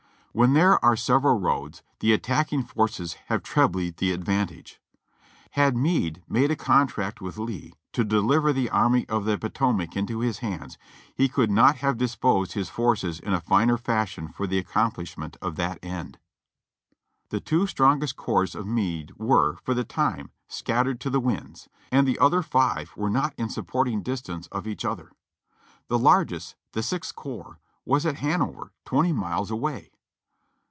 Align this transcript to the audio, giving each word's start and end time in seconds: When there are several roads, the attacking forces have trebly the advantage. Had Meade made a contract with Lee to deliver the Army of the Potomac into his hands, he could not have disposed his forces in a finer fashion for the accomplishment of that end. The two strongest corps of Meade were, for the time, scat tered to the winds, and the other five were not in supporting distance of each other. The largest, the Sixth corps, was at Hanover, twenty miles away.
When 0.33 0.53
there 0.53 0.81
are 0.83 0.95
several 0.95 1.41
roads, 1.41 1.83
the 1.99 2.13
attacking 2.13 2.63
forces 2.63 3.15
have 3.25 3.43
trebly 3.43 3.89
the 3.91 4.13
advantage. 4.13 4.79
Had 5.51 5.75
Meade 5.75 6.23
made 6.25 6.49
a 6.49 6.55
contract 6.55 7.19
with 7.19 7.37
Lee 7.37 7.73
to 7.91 8.05
deliver 8.05 8.53
the 8.53 8.69
Army 8.69 9.05
of 9.09 9.25
the 9.25 9.37
Potomac 9.37 9.97
into 9.97 10.19
his 10.19 10.37
hands, 10.37 10.77
he 11.13 11.27
could 11.27 11.51
not 11.51 11.79
have 11.79 11.97
disposed 11.97 12.53
his 12.53 12.69
forces 12.69 13.19
in 13.19 13.33
a 13.33 13.41
finer 13.41 13.75
fashion 13.77 14.29
for 14.29 14.47
the 14.47 14.57
accomplishment 14.57 15.35
of 15.41 15.57
that 15.57 15.79
end. 15.83 16.17
The 17.27 17.41
two 17.41 17.67
strongest 17.67 18.15
corps 18.15 18.55
of 18.55 18.65
Meade 18.65 19.11
were, 19.17 19.57
for 19.65 19.73
the 19.73 19.83
time, 19.83 20.31
scat 20.47 20.85
tered 20.85 20.99
to 21.01 21.09
the 21.09 21.19
winds, 21.19 21.67
and 21.91 22.07
the 22.07 22.17
other 22.19 22.41
five 22.41 22.95
were 22.95 23.09
not 23.09 23.33
in 23.37 23.49
supporting 23.49 24.01
distance 24.01 24.47
of 24.47 24.65
each 24.65 24.85
other. 24.85 25.11
The 25.89 25.99
largest, 25.99 26.55
the 26.71 26.83
Sixth 26.83 27.13
corps, 27.15 27.59
was 27.83 28.05
at 28.05 28.19
Hanover, 28.19 28.71
twenty 28.85 29.11
miles 29.11 29.51
away. 29.51 29.89